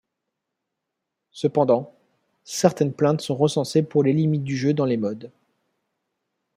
[1.31, 1.93] Cependant,
[2.43, 5.29] certaines plaintes sont recensées pour les limites du jeu dans les modes.